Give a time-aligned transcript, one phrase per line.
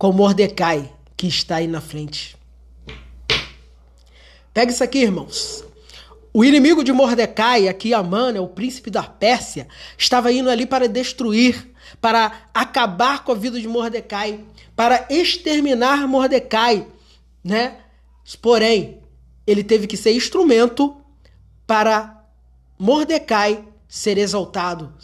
[0.00, 2.34] com Mordecai, que está aí na frente.
[4.54, 5.62] Pega isso aqui, irmãos.
[6.32, 9.68] O inimigo de Mordecai, aqui Amã, né, o príncipe da Pérsia,
[9.98, 14.42] estava indo ali para destruir, para acabar com a vida de Mordecai,
[14.74, 16.86] para exterminar Mordecai,
[17.44, 17.76] né?
[18.40, 19.02] Porém,
[19.46, 20.96] ele teve que ser instrumento
[21.66, 22.24] para
[22.78, 24.94] Mordecai ser exaltado.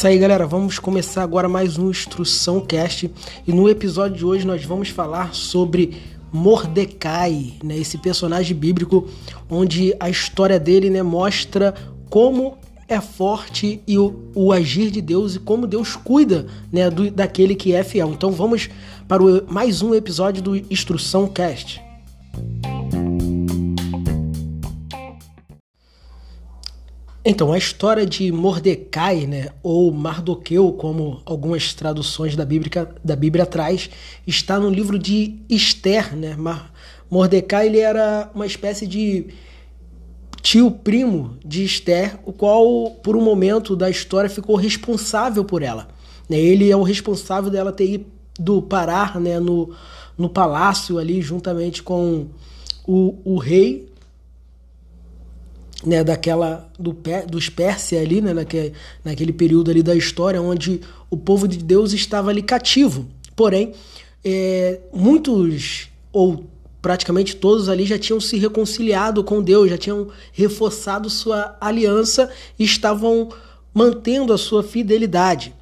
[0.00, 0.46] Isso aí, galera.
[0.46, 3.10] Vamos começar agora mais um Instrução Cast.
[3.46, 5.94] E no episódio de hoje nós vamos falar sobre
[6.32, 7.76] Mordecai, né?
[7.76, 9.06] Esse personagem bíblico
[9.50, 11.74] onde a história dele, né, mostra
[12.08, 12.56] como
[12.88, 17.54] é forte e o, o, agir de Deus e como Deus cuida né, do, daquele
[17.54, 18.10] que é fiel.
[18.10, 18.70] Então vamos
[19.06, 21.78] para o, mais um episódio do Instrução Cast.
[27.30, 33.46] Então, a história de Mordecai, né, ou Mardoqueu, como algumas traduções da Bíblia, da Bíblia
[33.46, 33.88] traz,
[34.26, 36.16] está no livro de Esther.
[36.16, 36.36] Né?
[37.08, 39.28] Mordecai ele era uma espécie de
[40.42, 45.86] tio primo de Esther, o qual, por um momento da história, ficou responsável por ela.
[46.28, 46.36] Né?
[46.36, 48.04] Ele é o responsável dela ter
[48.40, 49.72] ido parar né, no,
[50.18, 52.26] no palácio ali, juntamente com
[52.84, 53.88] o, o rei
[55.84, 56.96] né, daquela do,
[57.28, 58.72] dos Pérsia ali, né, naquele,
[59.04, 63.06] naquele período ali da história, onde o povo de Deus estava ali cativo.
[63.34, 63.72] Porém,
[64.24, 66.44] é, muitos ou
[66.82, 72.64] praticamente todos ali já tinham se reconciliado com Deus, já tinham reforçado sua aliança e
[72.64, 73.28] estavam
[73.72, 75.54] mantendo a sua fidelidade.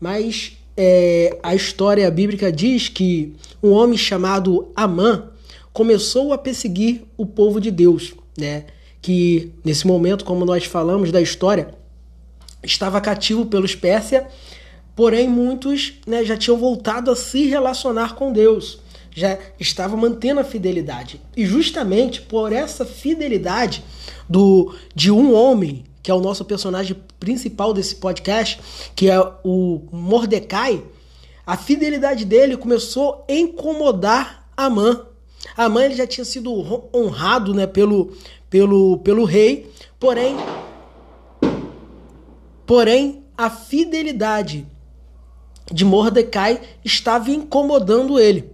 [0.00, 5.30] Mas é, a história bíblica diz que um homem chamado Amã
[5.72, 8.64] começou a perseguir o povo de Deus, né?
[9.00, 11.74] Que nesse momento, como nós falamos da história,
[12.62, 14.26] estava cativo pelos Pérsia,
[14.96, 18.80] porém muitos né, já tinham voltado a se relacionar com Deus,
[19.14, 21.20] já estava mantendo a fidelidade.
[21.36, 23.84] E justamente por essa fidelidade
[24.28, 28.60] do de um homem, que é o nosso personagem principal desse podcast,
[28.94, 30.82] que é o Mordecai,
[31.46, 35.06] a fidelidade dele começou a incomodar Amã.
[35.56, 36.52] Amã ele já tinha sido
[36.94, 38.12] honrado né, pelo,
[38.48, 40.36] pelo, pelo rei, porém,
[42.66, 44.66] porém a fidelidade
[45.72, 48.50] de Mordecai estava incomodando ele,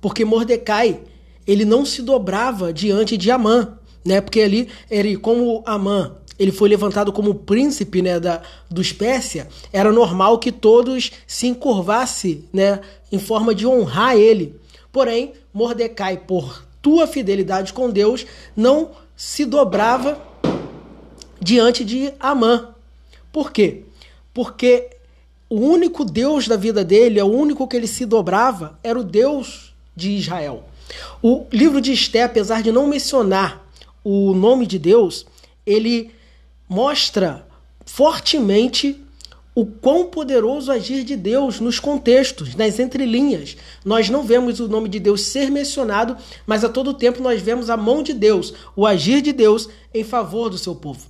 [0.00, 1.00] porque Mordecai
[1.46, 4.20] ele não se dobrava diante de Amã, né?
[4.20, 8.40] Porque ali ele como Amã ele foi levantado como príncipe né, da,
[8.70, 12.80] dos Pérsia, era normal que todos se encurvassem né,
[13.12, 14.58] em forma de honrar ele.
[14.90, 20.20] Porém, Mordecai, por tua fidelidade com Deus não se dobrava
[21.40, 22.74] diante de Amã.
[23.32, 23.84] Por quê?
[24.32, 24.90] Porque
[25.48, 29.74] o único Deus da vida dele, o único que ele se dobrava, era o Deus
[29.94, 30.64] de Israel.
[31.22, 33.66] O livro de Esté, apesar de não mencionar
[34.02, 35.26] o nome de Deus,
[35.66, 36.12] ele
[36.68, 37.46] mostra
[37.84, 39.00] fortemente
[39.54, 43.56] o quão poderoso agir de Deus nos contextos, nas entrelinhas.
[43.84, 46.16] Nós não vemos o nome de Deus ser mencionado,
[46.46, 50.04] mas a todo tempo nós vemos a mão de Deus, o agir de Deus em
[50.04, 51.06] favor do seu povo,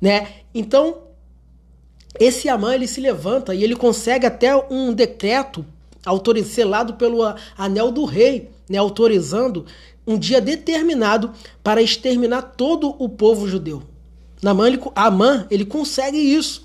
[0.00, 0.28] né?
[0.54, 0.98] Então,
[2.18, 5.64] esse Amã ele se levanta e ele consegue até um decreto
[6.44, 7.22] selado pelo
[7.56, 9.66] anel do rei, né, autorizando
[10.06, 13.82] um dia determinado para exterminar todo o povo judeu.
[14.94, 16.64] Amã ele consegue isso.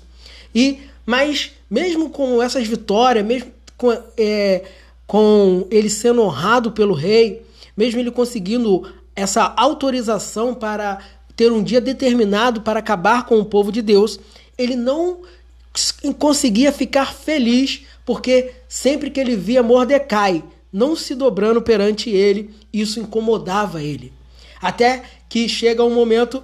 [0.54, 4.62] E mas mesmo com essas vitórias, mesmo com, é,
[5.08, 7.44] com ele sendo honrado pelo rei,
[7.76, 11.00] mesmo ele conseguindo essa autorização para
[11.34, 14.20] ter um dia determinado para acabar com o povo de Deus,
[14.56, 15.22] ele não
[16.16, 23.00] conseguia ficar feliz, porque sempre que ele via Mordecai não se dobrando perante ele, isso
[23.00, 24.12] incomodava ele.
[24.62, 26.40] Até que chega um momento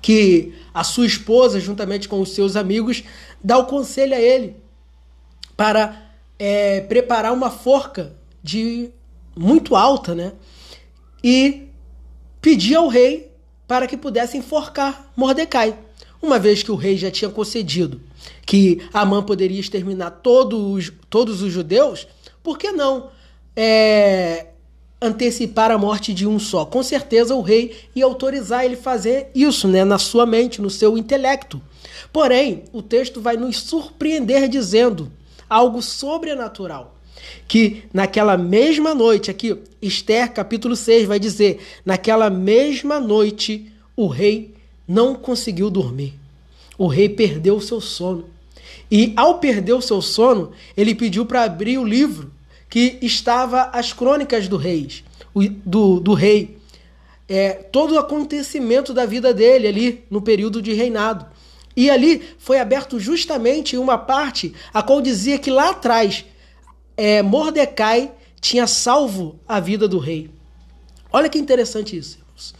[0.00, 3.02] que a sua esposa, juntamente com os seus amigos,
[3.42, 4.56] dá o conselho a ele
[5.56, 8.90] para é, preparar uma forca de
[9.36, 10.32] muito alta, né?
[11.22, 11.68] E
[12.40, 13.30] pedir ao rei
[13.68, 15.76] para que pudesse enforcar Mordecai.
[16.22, 18.00] Uma vez que o rei já tinha concedido
[18.44, 22.06] que Amã poderia exterminar todos, todos os judeus,
[22.42, 23.10] por que não
[23.54, 24.48] é,
[25.00, 26.64] antecipar a morte de um só?
[26.64, 30.98] Com certeza o rei ia autorizar ele fazer isso né, na sua mente, no seu
[30.98, 31.60] intelecto.
[32.12, 35.10] Porém, o texto vai nos surpreender dizendo
[35.48, 36.96] algo sobrenatural.
[37.46, 44.54] Que naquela mesma noite, aqui, Esther capítulo 6 vai dizer: naquela mesma noite o rei
[44.88, 46.14] não conseguiu dormir.
[46.78, 48.24] o rei perdeu o seu sono.
[48.90, 52.32] E ao perder o seu sono, ele pediu para abrir o livro
[52.70, 54.88] que estava as crônicas do rei,
[55.34, 56.56] do, do rei.
[57.28, 61.26] É, todo o acontecimento da vida dele ali no período de reinado.
[61.76, 66.24] E ali foi aberto justamente uma parte a qual dizia que lá atrás
[66.96, 70.30] é, Mordecai tinha salvo a vida do rei.
[71.12, 72.54] Olha que interessante isso, irmãos.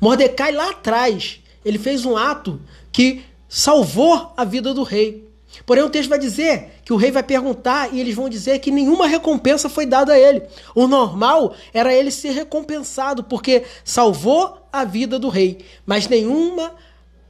[0.00, 2.60] Mordecai lá atrás, ele fez um ato
[2.90, 5.29] que salvou a vida do rei.
[5.66, 8.70] Porém, o texto vai dizer que o rei vai perguntar e eles vão dizer que
[8.70, 10.42] nenhuma recompensa foi dada a ele.
[10.74, 16.74] O normal era ele ser recompensado, porque salvou a vida do rei, mas nenhuma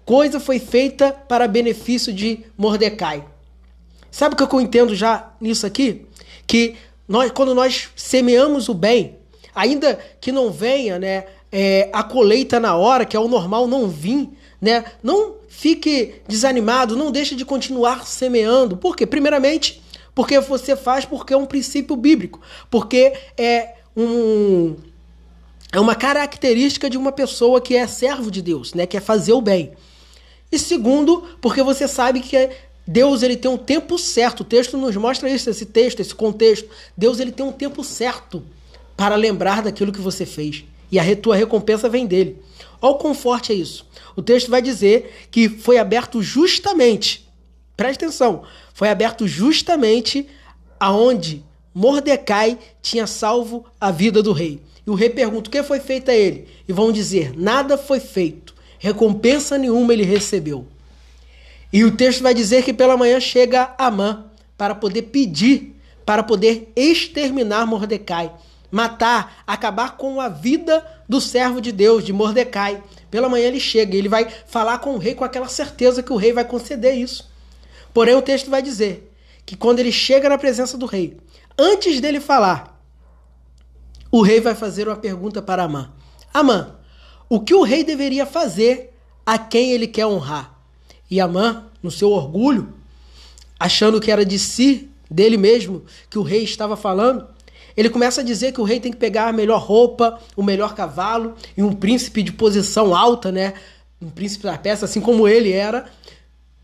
[0.04, 3.24] coisa foi feita para benefício de Mordecai.
[4.10, 6.06] Sabe o que eu entendo já nisso aqui?
[6.46, 6.74] Que
[7.08, 9.18] nós, quando nós semeamos o bem,
[9.54, 13.88] ainda que não venha né, é, a colheita na hora, que é o normal não
[13.88, 18.76] vir, né, não fique desanimado, não deixe de continuar semeando.
[18.76, 19.06] Por quê?
[19.06, 19.82] Primeiramente,
[20.14, 22.40] porque você faz porque é um princípio bíblico,
[22.70, 24.76] porque é um
[25.72, 29.32] é uma característica de uma pessoa que é servo de Deus, né, que é fazer
[29.32, 29.72] o bem.
[30.50, 32.50] E segundo, porque você sabe que
[32.86, 34.40] Deus ele tem um tempo certo.
[34.40, 36.68] O texto nos mostra isso, esse texto, esse contexto.
[36.96, 38.42] Deus ele tem um tempo certo
[38.96, 40.64] para lembrar daquilo que você fez.
[40.90, 42.42] E a tua recompensa vem dele.
[42.80, 43.86] Olha o quão forte é isso.
[44.16, 47.28] O texto vai dizer que foi aberto justamente,
[47.76, 48.42] preste atenção,
[48.72, 50.26] foi aberto justamente
[50.78, 51.44] aonde
[51.74, 54.60] Mordecai tinha salvo a vida do rei.
[54.86, 56.48] E o rei pergunta: o que foi feito a ele?
[56.66, 60.66] E vão dizer: nada foi feito, recompensa nenhuma ele recebeu.
[61.72, 64.26] E o texto vai dizer que pela manhã chega Amã
[64.58, 68.32] para poder pedir, para poder exterminar Mordecai,
[68.70, 72.82] matar, acabar com a vida do servo de Deus, de Mordecai.
[73.10, 76.12] Pela manhã ele chega e ele vai falar com o rei com aquela certeza que
[76.12, 77.30] o rei vai conceder isso.
[77.92, 79.12] Porém, o texto vai dizer
[79.44, 81.16] que quando ele chega na presença do rei,
[81.58, 82.80] antes dele falar,
[84.10, 85.92] o rei vai fazer uma pergunta para Amã:
[86.32, 86.76] Amã,
[87.28, 88.94] o que o rei deveria fazer
[89.26, 90.58] a quem ele quer honrar?
[91.10, 92.74] E Amã, no seu orgulho,
[93.58, 97.26] achando que era de si, dele mesmo, que o rei estava falando,
[97.76, 100.74] ele começa a dizer que o rei tem que pegar a melhor roupa, o melhor
[100.74, 103.54] cavalo e um príncipe de posição alta, né?
[104.00, 105.86] Um príncipe da peça, assim como ele era,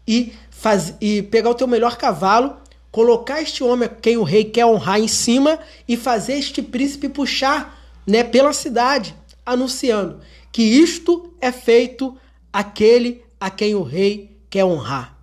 [0.06, 2.56] e, faz, e pegar o teu melhor cavalo,
[2.90, 7.08] colocar este homem a quem o rei quer honrar em cima e fazer este príncipe
[7.08, 9.14] puxar né, pela cidade,
[9.44, 10.20] anunciando
[10.50, 12.16] que isto é feito
[12.52, 15.18] aquele a quem o rei quer honrar.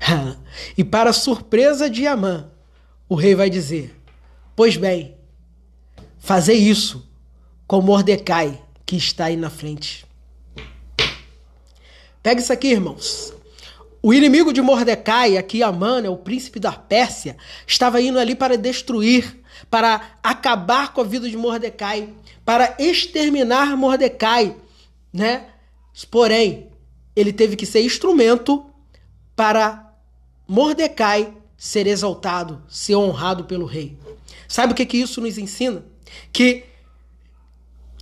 [0.76, 2.50] e para surpresa de Amã,
[3.08, 3.97] o rei vai dizer:
[4.58, 5.14] Pois bem,
[6.18, 7.08] fazer isso
[7.64, 10.04] com Mordecai que está aí na frente.
[12.20, 13.32] Pega isso aqui, irmãos.
[14.02, 17.36] O inimigo de Mordecai, aqui Amã, né, o príncipe da Pérsia,
[17.68, 19.40] estava indo ali para destruir,
[19.70, 22.12] para acabar com a vida de Mordecai,
[22.44, 24.56] para exterminar Mordecai,
[25.12, 25.50] né?
[26.10, 26.66] Porém,
[27.14, 28.66] ele teve que ser instrumento
[29.36, 29.94] para
[30.48, 33.96] Mordecai ser exaltado, ser honrado pelo rei.
[34.48, 35.84] Sabe o que, que isso nos ensina?
[36.32, 36.64] Que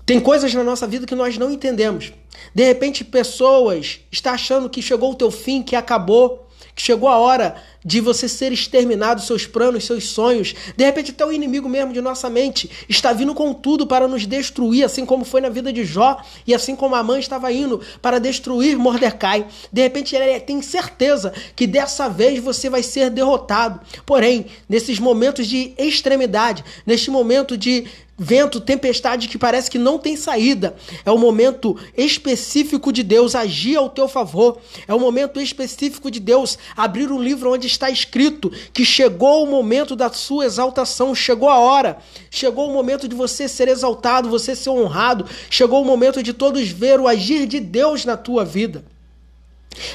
[0.07, 2.13] tem coisas na nossa vida que nós não entendemos.
[2.55, 7.19] De repente, pessoas estão achando que chegou o teu fim, que acabou, que chegou a
[7.19, 10.54] hora de você ser exterminado, seus planos, seus sonhos.
[10.76, 14.26] De repente, até o inimigo mesmo de nossa mente está vindo com tudo para nos
[14.26, 17.81] destruir, assim como foi na vida de Jó e assim como a mãe estava indo
[18.02, 19.47] para destruir Mordecai.
[19.73, 23.81] De repente, ele tem certeza que dessa vez você vai ser derrotado.
[24.04, 27.87] Porém, nesses momentos de extremidade, neste momento de
[28.18, 30.75] vento, tempestade que parece que não tem saída.
[31.04, 34.58] É o momento específico de Deus agir ao teu favor.
[34.88, 39.50] É o momento específico de Deus abrir um livro onde está escrito que chegou o
[39.50, 41.99] momento da sua exaltação, chegou a hora,
[42.30, 46.68] chegou o momento de você ser exaltado, você ser honrado, chegou o momento de todos
[46.68, 48.85] ver o agir de Deus na tua vida.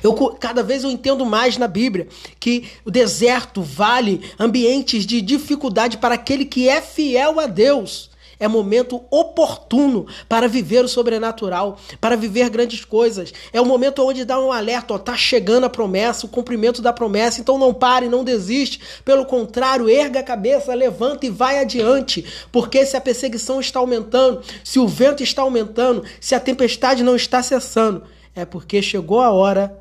[0.04, 2.08] Eu cada vez eu entendo mais na Bíblia
[2.40, 8.11] que o deserto, vale, ambientes de dificuldade para aquele que é fiel a Deus
[8.42, 13.32] é momento oportuno para viver o sobrenatural, para viver grandes coisas.
[13.54, 16.92] É o momento onde dá um alerta, ó, tá chegando a promessa, o cumprimento da
[16.92, 18.82] promessa, então não pare, não desiste.
[19.06, 24.42] Pelo contrário, erga a cabeça, levanta e vai adiante, porque se a perseguição está aumentando,
[24.64, 28.02] se o vento está aumentando, se a tempestade não está cessando,
[28.34, 29.78] é porque chegou a hora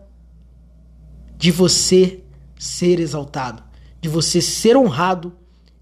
[1.35, 2.21] de você
[2.59, 3.63] ser exaltado,
[4.03, 5.33] de você ser honrado,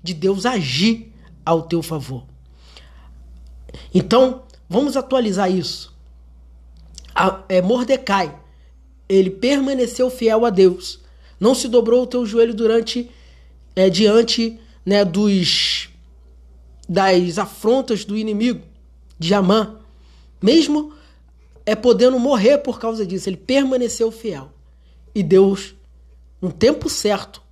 [0.01, 1.13] de Deus agir
[1.45, 2.38] ao teu favor.
[3.95, 5.95] Então, vamos atualizar isso.
[7.15, 8.35] A, é, Mordecai,
[9.09, 11.01] ele permaneceu fiel a Deus.
[11.41, 13.11] Não se dobrou o teu joelho durante
[13.75, 15.89] é, diante né, dos
[16.89, 18.63] das afrontas do inimigo
[19.19, 19.79] de Amã.
[20.41, 20.95] Mesmo
[21.67, 24.51] é podendo morrer por causa disso, ele permaneceu fiel.
[25.15, 25.75] E Deus,
[26.41, 27.43] no tempo certo,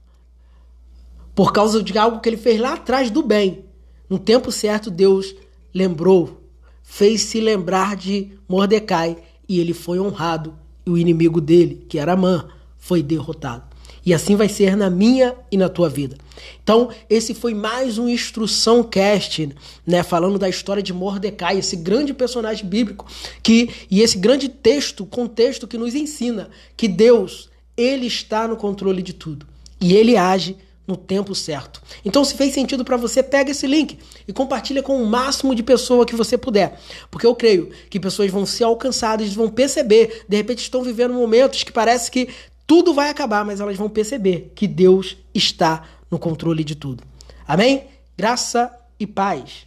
[1.35, 3.66] por causa de algo que ele fez lá atrás do bem,
[4.08, 5.35] no tempo certo Deus
[5.76, 6.40] lembrou,
[6.83, 10.54] fez-se lembrar de Mordecai e ele foi honrado
[10.87, 13.64] e o inimigo dele, que era Amã, foi derrotado.
[14.04, 16.16] E assim vai ser na minha e na tua vida.
[16.62, 19.50] Então, esse foi mais um instrução cast,
[19.87, 23.04] né, falando da história de Mordecai, esse grande personagem bíblico
[23.42, 29.02] que e esse grande texto, contexto que nos ensina que Deus, ele está no controle
[29.02, 29.47] de tudo
[29.78, 30.56] e ele age
[30.87, 31.83] no tempo certo.
[32.05, 35.62] Então, se fez sentido para você, pega esse link e compartilha com o máximo de
[35.62, 36.78] pessoa que você puder,
[37.11, 41.62] porque eu creio que pessoas vão ser alcançadas, vão perceber, de repente estão vivendo momentos
[41.62, 42.28] que parece que
[42.66, 47.05] tudo vai acabar, mas elas vão perceber que Deus está no controle de tudo.
[47.47, 47.85] Amém?
[48.16, 49.66] Graça e paz.